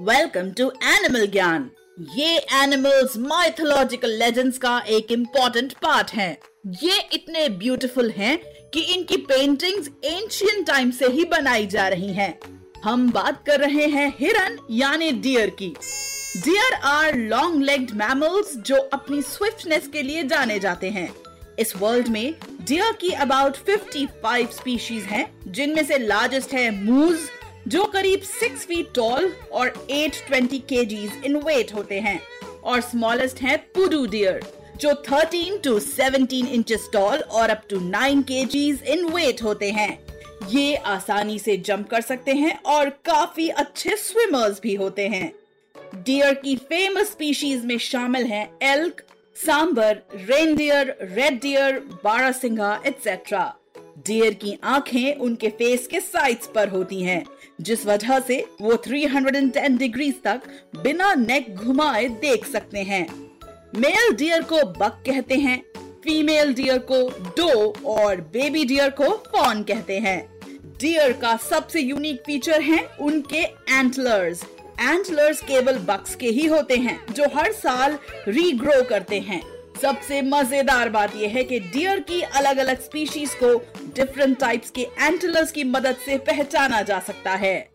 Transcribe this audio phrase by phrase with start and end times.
[0.00, 1.70] Welcome to animal Gyan
[2.16, 6.38] ये animals mythological legends का एक इम्पोर्टेंट पार्ट है।
[6.82, 8.36] ये इतने ब्यूटीफुल हैं
[8.70, 12.38] कि इनकी पेंटिंग्स एंशियंट टाइम से ही बनाई जा रही हैं।
[12.84, 15.68] हम बात कर रहे हैं हिरन यानी डियर की।
[16.36, 21.08] Deer are long legged mammals जो अपनी स्विफ्टनेस के लिए जाने जाते हैं।
[21.58, 27.18] इस वर्ल्ड में डियर की अबाउट 55 स्पीशीज हैं, जिनमें से लार्जेस्ट है मूज
[27.68, 32.20] जो करीब सिक्स फीट टॉल और 820 केजीज इन वेट होते हैं।
[32.64, 34.44] और स्मॉलेस्ट है पुडू डियर
[34.80, 39.98] जो 13 टू 17 इंचेस टॉल और up to 9 KGs in weight होते हैं।
[40.48, 45.32] ये आसानी से जंप कर सकते हैं और काफ़ी अच्छे स्विमर्स भी होते हैं।
[45.96, 49.02] डियर की फ़ेमस स्पीशीज में शामिल हैं elk
[49.36, 53.54] sambar reindeer red deer barasingha etcetera
[53.98, 57.24] deer की आँखें उनके फेस के साइड्स पर होती हैं,
[57.60, 60.40] जिस वजह से वो 310 डिग्री तक
[60.82, 63.06] बिना नेक घुमाए देख सकते हैं।
[63.76, 65.62] मेल डियर को बक कहते हैं
[66.04, 70.40] फीमेल डियर को डो और बेबी डियर को फॉन कहते हैं।
[70.80, 74.44] डियर का सबसे यूनिक फीचर है उनके एंटलर्स
[74.80, 79.40] एंटलर्स केवल बक्स के ही होते हैं, जो हर साल रीग्रो करते हैं।
[79.84, 83.52] सबसे मज़ेदार बात यह है कि डियर की अलग अलग स्पीशीज को
[83.96, 87.73] डिफरेंट टाइप्स के एंटलर्स की मदद से पहचाना जा सकता है।